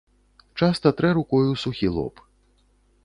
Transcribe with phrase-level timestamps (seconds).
[0.59, 2.15] Часта трэ рукою сухі лоб.